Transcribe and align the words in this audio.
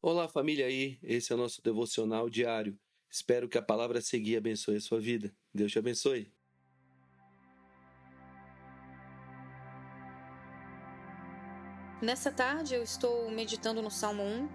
Olá, 0.00 0.28
família 0.28 0.66
aí. 0.66 0.96
Esse 1.02 1.32
é 1.32 1.34
o 1.34 1.38
nosso 1.38 1.60
devocional 1.60 2.30
diário. 2.30 2.78
Espero 3.10 3.48
que 3.48 3.58
a 3.58 3.62
palavra 3.62 4.00
seguir 4.00 4.36
abençoe 4.36 4.76
a 4.76 4.80
sua 4.80 5.00
vida. 5.00 5.34
Deus 5.52 5.72
te 5.72 5.78
abençoe. 5.80 6.32
Nessa 12.00 12.30
tarde 12.30 12.76
eu 12.76 12.82
estou 12.84 13.28
meditando 13.28 13.82
no 13.82 13.90
Salmo 13.90 14.22
1. 14.22 14.48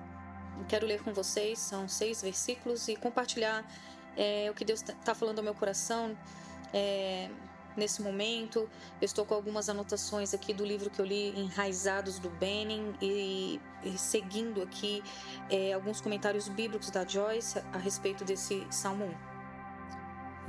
Quero 0.69 0.87
ler 0.87 1.03
com 1.03 1.13
vocês, 1.13 1.59
são 1.59 1.89
seis 1.89 2.21
versículos, 2.21 2.87
e 2.87 2.95
compartilhar 2.95 3.69
é, 4.15 4.49
o 4.49 4.53
que 4.53 4.63
Deus 4.63 4.81
está 4.81 5.13
falando 5.13 5.39
ao 5.39 5.43
meu 5.43 5.53
coração. 5.53 6.17
É, 6.73 7.29
nesse 7.75 8.01
momento. 8.01 8.69
Eu 9.01 9.05
estou 9.05 9.25
com 9.25 9.33
algumas 9.33 9.69
anotações 9.69 10.33
aqui 10.33 10.53
do 10.53 10.65
livro 10.65 10.89
que 10.89 10.99
eu 10.99 11.05
li, 11.05 11.29
Enraizados 11.39 12.19
do 12.19 12.29
Benning, 12.29 12.93
e, 13.01 13.59
e 13.83 13.97
seguindo 13.97 14.61
aqui 14.61 15.03
é, 15.49 15.73
alguns 15.73 16.01
comentários 16.01 16.47
bíblicos 16.47 16.89
da 16.89 17.05
Joyce 17.05 17.59
a, 17.71 17.77
respeito 17.77 18.23
desse 18.23 18.65
Salmo 18.69 19.05
1. 19.05 19.13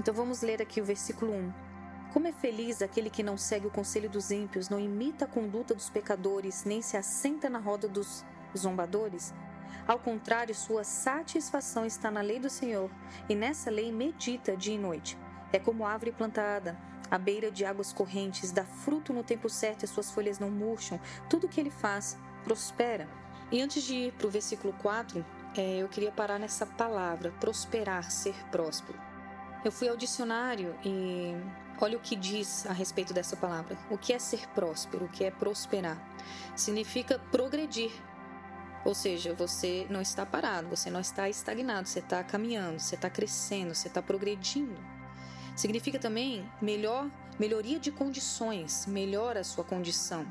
Então 0.00 0.12
vamos 0.12 0.42
ler 0.42 0.60
aqui 0.60 0.80
o 0.80 0.84
versículo 0.84 1.32
1. 1.32 1.52
Como 2.12 2.28
é 2.28 2.32
feliz 2.32 2.80
aquele 2.80 3.10
que 3.10 3.22
não 3.22 3.36
segue 3.36 3.66
o 3.66 3.70
conselho 3.70 4.08
dos 4.08 4.30
ímpios, 4.30 4.68
não 4.68 4.78
imita 4.78 5.24
a 5.24 5.28
conduta 5.28 5.74
dos 5.74 5.90
pecadores, 5.90 6.64
nem 6.64 6.80
se 6.80 6.96
assenta 6.96 7.50
na 7.50 7.58
roda 7.58 7.88
dos 7.88 8.24
zombadores? 8.56 9.34
Ao 9.86 9.98
contrário, 9.98 10.54
sua 10.54 10.84
satisfação 10.84 11.84
está 11.84 12.10
na 12.10 12.20
lei 12.20 12.38
do 12.38 12.48
Senhor, 12.48 12.88
e 13.28 13.34
nessa 13.34 13.70
lei 13.70 13.92
medita 13.92 14.56
dia 14.56 14.74
e 14.74 14.78
noite. 14.78 15.18
É 15.52 15.58
como 15.58 15.84
árvore 15.84 16.12
plantada 16.12 16.76
à 17.10 17.18
beira 17.18 17.50
de 17.50 17.64
águas 17.64 17.92
correntes, 17.92 18.50
dá 18.50 18.64
fruto 18.64 19.12
no 19.12 19.22
tempo 19.22 19.48
certo 19.48 19.82
e 19.82 19.84
as 19.84 19.90
suas 19.90 20.10
folhas 20.10 20.38
não 20.38 20.50
murcham. 20.50 21.00
Tudo 21.28 21.48
que 21.48 21.60
ele 21.60 21.70
faz 21.70 22.16
prospera. 22.42 23.08
E 23.50 23.60
antes 23.60 23.82
de 23.82 23.94
ir 23.94 24.12
para 24.12 24.26
o 24.26 24.30
versículo 24.30 24.72
4, 24.80 25.24
é, 25.56 25.78
eu 25.78 25.88
queria 25.88 26.10
parar 26.10 26.38
nessa 26.38 26.66
palavra, 26.66 27.32
prosperar, 27.38 28.10
ser 28.10 28.34
próspero. 28.50 28.98
Eu 29.64 29.72
fui 29.72 29.88
ao 29.88 29.96
dicionário 29.96 30.74
e 30.84 31.34
olha 31.80 31.96
o 31.96 32.00
que 32.00 32.16
diz 32.16 32.66
a 32.66 32.72
respeito 32.72 33.14
dessa 33.14 33.36
palavra. 33.36 33.78
O 33.90 33.96
que 33.96 34.12
é 34.12 34.18
ser 34.18 34.46
próspero? 34.48 35.06
O 35.06 35.08
que 35.08 35.24
é 35.24 35.30
prosperar? 35.30 35.98
Significa 36.56 37.18
progredir. 37.30 37.92
Ou 38.84 38.94
seja, 38.94 39.32
você 39.32 39.86
não 39.88 40.02
está 40.02 40.26
parado, 40.26 40.68
você 40.68 40.90
não 40.90 41.00
está 41.00 41.28
estagnado, 41.28 41.88
você 41.88 42.00
está 42.00 42.22
caminhando, 42.22 42.78
você 42.78 42.96
está 42.96 43.08
crescendo, 43.08 43.74
você 43.74 43.88
está 43.88 44.02
progredindo. 44.02 44.78
Significa 45.56 45.98
também 45.98 46.44
melhor, 46.60 47.10
melhoria 47.38 47.78
de 47.78 47.90
condições, 47.90 48.86
melhora 48.86 49.40
a 49.40 49.44
sua 49.44 49.64
condição. 49.64 50.26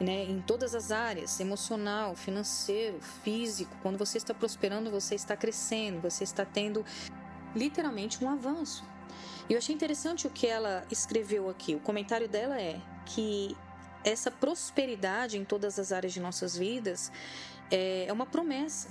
Né, 0.00 0.24
em 0.24 0.42
todas 0.42 0.74
as 0.74 0.90
áreas, 0.90 1.38
emocional, 1.38 2.16
financeiro, 2.16 3.00
físico. 3.22 3.70
Quando 3.80 3.96
você 3.96 4.18
está 4.18 4.34
prosperando, 4.34 4.90
você 4.90 5.14
está 5.14 5.36
crescendo, 5.36 6.00
você 6.00 6.24
está 6.24 6.44
tendo 6.44 6.84
literalmente 7.54 8.22
um 8.24 8.28
avanço. 8.28 8.84
E 9.48 9.52
eu 9.52 9.58
achei 9.58 9.72
interessante 9.72 10.26
o 10.26 10.30
que 10.30 10.48
ela 10.48 10.84
escreveu 10.90 11.48
aqui. 11.48 11.76
O 11.76 11.80
comentário 11.80 12.28
dela 12.28 12.60
é 12.60 12.80
que 13.06 13.56
essa 14.02 14.32
prosperidade 14.32 15.38
em 15.38 15.44
todas 15.44 15.78
as 15.78 15.92
áreas 15.92 16.12
de 16.12 16.18
nossas 16.18 16.56
vidas 16.56 17.12
é, 17.70 18.06
é 18.06 18.12
uma 18.12 18.26
promessa. 18.26 18.88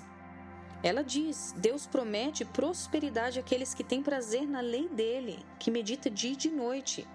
Ela 0.84 1.02
diz: 1.02 1.56
Deus 1.58 1.88
promete 1.88 2.44
prosperidade 2.44 3.40
àqueles 3.40 3.74
que 3.74 3.86
têm 3.86 4.04
prazer 4.04 4.46
na 4.46 4.60
lei 4.60 4.90
dele, 4.90 5.44
que 5.58 5.72
medita 5.72 6.10
dia 6.10 6.34
e 6.34 6.36
de 6.36 6.50
noite. 6.50 7.08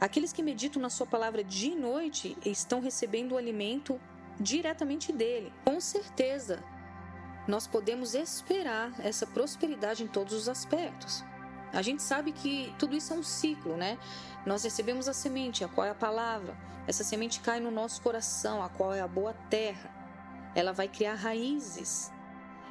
Aqueles 0.00 0.32
que 0.32 0.42
meditam 0.42 0.80
na 0.80 0.88
sua 0.88 1.06
palavra 1.06 1.42
dia 1.42 1.72
e 1.72 1.76
noite 1.76 2.36
estão 2.44 2.80
recebendo 2.80 3.32
o 3.32 3.36
alimento 3.36 4.00
diretamente 4.38 5.12
dele. 5.12 5.52
Com 5.64 5.80
certeza, 5.80 6.62
nós 7.48 7.66
podemos 7.66 8.14
esperar 8.14 8.92
essa 9.00 9.26
prosperidade 9.26 10.04
em 10.04 10.06
todos 10.06 10.34
os 10.34 10.48
aspectos. 10.48 11.24
A 11.72 11.82
gente 11.82 12.02
sabe 12.02 12.30
que 12.30 12.72
tudo 12.78 12.94
isso 12.94 13.12
é 13.12 13.16
um 13.16 13.22
ciclo, 13.22 13.76
né? 13.76 13.98
Nós 14.44 14.62
recebemos 14.62 15.08
a 15.08 15.12
semente, 15.12 15.64
a 15.64 15.68
qual 15.68 15.86
é 15.86 15.90
a 15.90 15.94
palavra. 15.94 16.56
Essa 16.86 17.02
semente 17.02 17.40
cai 17.40 17.58
no 17.58 17.70
nosso 17.70 18.00
coração, 18.00 18.62
a 18.62 18.68
qual 18.68 18.94
é 18.94 19.00
a 19.00 19.08
boa 19.08 19.32
terra. 19.50 19.90
Ela 20.54 20.72
vai 20.72 20.86
criar 20.86 21.14
raízes 21.14 22.12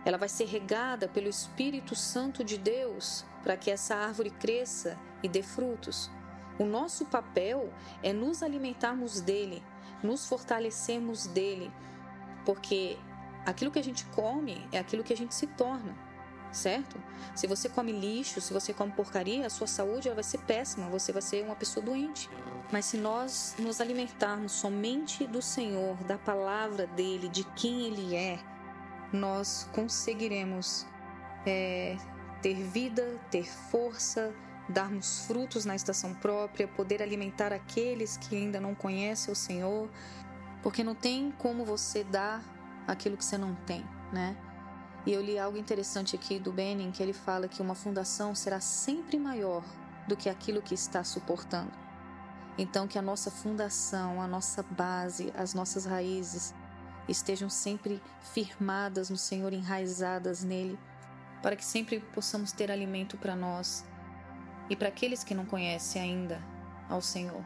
ela 0.06 0.18
vai 0.20 0.30
ser 0.30 0.46
regada 0.46 1.08
pelo 1.08 1.28
Espírito 1.28 1.96
Santo 1.96 2.44
de 2.44 2.58
Deus 2.58 3.26
para 3.44 3.58
que 3.58 3.72
essa 3.72 3.96
árvore 3.96 4.30
cresça 4.30 4.98
e 5.24 5.28
dê 5.28 5.42
frutos. 5.42 6.12
O 6.60 6.64
nosso 6.64 7.06
papel 7.06 7.74
é 8.02 8.14
nos 8.14 8.44
alimentarmos 8.44 9.20
dele, 9.20 9.64
nos 10.02 10.28
fortalecermos 10.28 11.26
dele, 11.28 11.72
porque 12.46 12.98
aquilo 13.46 13.72
que 13.72 13.80
a 13.80 13.84
gente 13.84 14.06
come 14.06 14.66
é 14.72 14.78
aquilo 14.78 15.04
que 15.04 15.12
a 15.12 15.18
gente 15.18 15.34
se 15.36 15.48
torna, 15.48 15.96
certo? 16.52 17.02
Se 17.36 17.48
você 17.48 17.68
come 17.68 17.92
lixo, 17.92 18.40
se 18.40 18.54
você 18.54 18.74
come 18.74 18.92
porcaria, 18.92 19.46
a 19.48 19.50
sua 19.50 19.68
saúde 19.68 20.10
vai 20.10 20.24
ser 20.24 20.38
péssima, 20.40 20.88
você 20.88 21.12
vai 21.12 21.22
ser 21.22 21.44
uma 21.44 21.56
pessoa 21.56 21.86
doente. 21.86 22.30
Mas 22.72 22.86
se 22.86 22.98
nós 22.98 23.56
nos 23.60 23.82
alimentarmos 23.82 24.54
somente 24.54 25.28
do 25.28 25.42
Senhor, 25.42 25.96
da 26.04 26.18
palavra 26.18 26.88
dele, 26.88 27.28
de 27.28 27.44
quem 27.44 27.86
ele 27.88 28.16
é, 28.16 28.40
nós 29.12 29.70
conseguiremos 29.74 30.86
é, 31.46 31.98
ter 32.42 32.56
vida, 32.56 33.20
ter 33.30 33.46
força, 33.46 34.34
darmos 34.68 35.26
frutos 35.26 35.66
na 35.66 35.76
estação 35.76 36.14
própria, 36.14 36.68
poder 36.68 37.02
alimentar 37.02 37.54
aqueles 37.54 38.18
que 38.18 38.36
ainda 38.36 38.60
não 38.60 38.74
conhecem 38.74 39.32
o 39.32 39.36
Senhor, 39.36 39.90
porque 40.62 40.84
não 40.84 40.96
tem 40.96 41.32
como 41.38 41.64
você 41.64 42.04
dar 42.04 42.44
aquilo 42.88 43.18
que 43.18 43.26
você 43.26 43.38
não 43.38 43.56
tem, 43.56 43.86
né? 44.12 44.36
E 45.06 45.14
eu 45.14 45.22
li 45.22 45.38
algo 45.38 45.58
interessante 45.58 46.16
aqui 46.16 46.40
do 46.40 46.52
Benin 46.52 46.92
que 46.92 47.02
ele 47.02 47.14
fala 47.14 47.48
que 47.48 47.62
uma 47.62 47.76
fundação 47.76 48.34
será 48.34 48.60
sempre 48.60 49.20
maior 49.20 49.64
do 50.08 50.18
que 50.18 50.30
aquilo 50.30 50.62
que 50.62 50.74
está 50.74 51.04
suportando. 51.04 51.72
Então, 52.58 52.88
que 52.88 52.98
a 52.98 53.02
nossa 53.02 53.30
fundação, 53.30 54.22
a 54.22 54.28
nossa 54.28 54.64
base, 54.64 55.32
as 55.38 55.54
nossas 55.54 55.86
raízes 55.86 56.56
estejam 57.08 57.50
sempre 57.50 58.02
firmadas 58.34 59.10
no 59.10 59.18
Senhor, 59.18 59.54
enraizadas 59.54 60.44
nele, 60.44 60.78
para 61.42 61.56
que 61.56 61.66
sempre 61.66 62.00
possamos 62.00 62.52
ter 62.52 62.72
alimento 62.72 63.18
para 63.18 63.36
nós 63.36 63.86
e 64.70 64.76
para 64.76 64.88
aqueles 64.88 65.24
que 65.24 65.36
não 65.36 65.46
conhecem 65.46 66.02
ainda 66.02 66.42
ao 66.90 67.02
Senhor. 67.02 67.44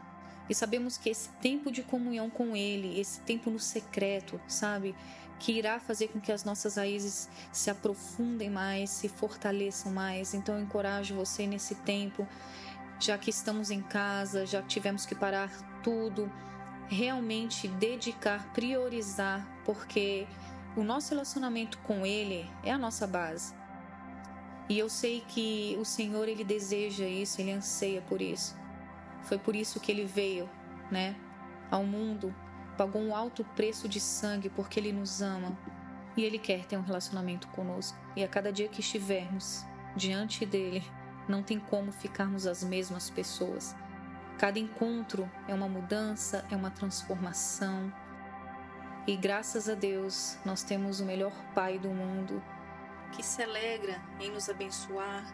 E 0.48 0.54
sabemos 0.54 0.96
que 0.96 1.08
esse 1.08 1.28
tempo 1.40 1.70
de 1.70 1.82
comunhão 1.82 2.28
com 2.28 2.56
Ele, 2.56 2.98
esse 2.98 3.20
tempo 3.20 3.50
no 3.50 3.58
secreto, 3.60 4.40
sabe, 4.48 4.96
que 5.38 5.52
irá 5.52 5.78
fazer 5.78 6.08
com 6.08 6.20
que 6.20 6.32
as 6.32 6.44
nossas 6.44 6.76
raízes 6.76 7.28
se 7.52 7.70
aprofundem 7.70 8.50
mais, 8.50 8.90
se 8.90 9.08
fortaleçam 9.08 9.92
mais. 9.92 10.34
Então 10.34 10.56
eu 10.56 10.62
encorajo 10.62 11.14
você 11.14 11.46
nesse 11.46 11.74
tempo, 11.76 12.28
já 12.98 13.16
que 13.16 13.30
estamos 13.30 13.70
em 13.70 13.80
casa, 13.80 14.44
já 14.44 14.60
tivemos 14.60 15.06
que 15.06 15.14
parar 15.14 15.50
tudo, 15.82 16.30
realmente 16.90 17.68
dedicar, 17.68 18.52
priorizar, 18.52 19.46
porque 19.64 20.26
o 20.76 20.82
nosso 20.82 21.10
relacionamento 21.10 21.78
com 21.78 22.04
Ele 22.04 22.50
é 22.64 22.72
a 22.72 22.78
nossa 22.78 23.06
base. 23.06 23.54
E 24.68 24.78
eu 24.78 24.88
sei 24.88 25.24
que 25.26 25.76
o 25.80 25.84
Senhor 25.84 26.28
ele 26.28 26.44
deseja 26.44 27.04
isso, 27.04 27.40
ele 27.40 27.50
anseia 27.50 28.00
por 28.02 28.20
isso. 28.20 28.56
Foi 29.22 29.36
por 29.36 29.56
isso 29.56 29.80
que 29.80 29.90
ele 29.90 30.04
veio, 30.04 30.48
né, 30.90 31.16
ao 31.70 31.84
mundo, 31.84 32.32
pagou 32.76 33.02
um 33.02 33.14
alto 33.14 33.44
preço 33.56 33.88
de 33.88 33.98
sangue 33.98 34.48
porque 34.48 34.78
ele 34.78 34.92
nos 34.92 35.20
ama 35.20 35.58
e 36.16 36.22
ele 36.22 36.38
quer 36.38 36.66
ter 36.66 36.76
um 36.76 36.82
relacionamento 36.82 37.48
conosco. 37.48 37.98
E 38.14 38.22
a 38.22 38.28
cada 38.28 38.52
dia 38.52 38.68
que 38.68 38.80
estivermos 38.80 39.64
diante 39.96 40.46
dele, 40.46 40.84
não 41.28 41.42
tem 41.42 41.58
como 41.58 41.90
ficarmos 41.90 42.46
as 42.46 42.62
mesmas 42.62 43.10
pessoas. 43.10 43.74
Cada 44.40 44.58
encontro 44.58 45.30
é 45.46 45.52
uma 45.52 45.68
mudança, 45.68 46.46
é 46.50 46.56
uma 46.56 46.70
transformação. 46.70 47.92
E 49.06 49.14
graças 49.14 49.68
a 49.68 49.74
Deus, 49.74 50.38
nós 50.46 50.62
temos 50.62 50.98
o 50.98 51.04
melhor 51.04 51.34
Pai 51.54 51.78
do 51.78 51.90
mundo 51.90 52.42
que 53.12 53.22
se 53.22 53.42
alegra 53.42 54.00
em 54.18 54.30
nos 54.30 54.48
abençoar, 54.48 55.26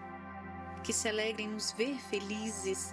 que 0.83 0.93
se 0.93 1.09
alegra 1.09 1.41
em 1.41 1.47
nos 1.47 1.71
ver 1.71 1.95
felizes. 2.01 2.93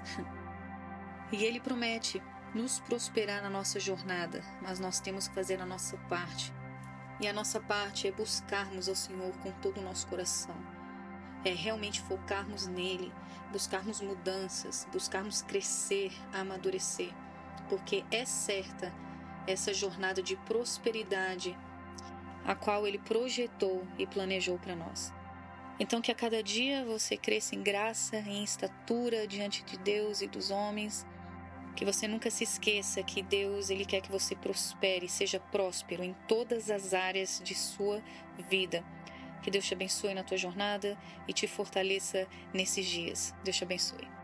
E 1.31 1.43
Ele 1.43 1.59
promete 1.59 2.21
nos 2.53 2.79
prosperar 2.79 3.41
na 3.41 3.49
nossa 3.49 3.79
jornada, 3.79 4.43
mas 4.61 4.79
nós 4.79 4.99
temos 4.99 5.27
que 5.27 5.33
fazer 5.33 5.59
a 5.59 5.65
nossa 5.65 5.97
parte. 6.07 6.53
E 7.19 7.27
a 7.27 7.33
nossa 7.33 7.59
parte 7.59 8.07
é 8.07 8.11
buscarmos 8.11 8.87
ao 8.87 8.93
Senhor 8.93 9.35
com 9.39 9.51
todo 9.53 9.79
o 9.79 9.83
nosso 9.83 10.05
coração 10.05 10.82
é 11.45 11.53
realmente 11.53 12.01
focarmos 12.01 12.67
nele, 12.67 13.11
buscarmos 13.51 14.01
mudanças, 14.01 14.87
buscarmos 14.91 15.41
crescer, 15.41 16.11
amadurecer, 16.31 17.11
porque 17.69 18.03
é 18.11 18.25
certa 18.25 18.93
essa 19.45 19.73
jornada 19.73 20.21
de 20.21 20.35
prosperidade 20.37 21.57
a 22.45 22.55
qual 22.55 22.85
ele 22.85 22.99
projetou 22.99 23.85
e 23.97 24.05
planejou 24.05 24.57
para 24.57 24.75
nós. 24.75 25.13
Então, 25.79 26.01
que 26.01 26.11
a 26.11 26.15
cada 26.15 26.43
dia 26.43 26.85
você 26.85 27.17
cresça 27.17 27.55
em 27.55 27.63
graça, 27.63 28.17
em 28.17 28.43
estatura 28.43 29.27
diante 29.27 29.63
de 29.63 29.77
Deus 29.77 30.21
e 30.21 30.27
dos 30.27 30.51
homens, 30.51 31.05
Que 31.75 31.83
você 31.83 32.07
nunca 32.07 32.29
se 32.29 32.43
esqueça 32.43 33.01
que 33.01 33.23
Deus 33.23 33.71
ele 33.71 33.83
quer 33.83 33.99
que 33.99 34.11
você 34.11 34.35
prospere, 34.35 35.09
seja 35.09 35.39
próspero 35.39 36.03
em 36.03 36.15
todas 36.27 36.69
as 36.69 36.93
áreas 36.93 37.41
de 37.43 37.55
sua 37.55 37.99
vida. 38.47 38.83
Que 39.43 39.51
Deus 39.51 39.65
te 39.65 39.73
abençoe 39.73 40.13
na 40.13 40.23
tua 40.23 40.37
jornada 40.37 40.97
e 41.27 41.33
te 41.33 41.47
fortaleça 41.47 42.25
nesses 42.53 42.85
dias. 42.85 43.35
Deus 43.43 43.57
te 43.57 43.63
abençoe. 43.63 44.22